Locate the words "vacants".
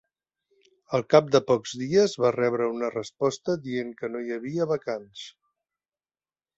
4.77-5.31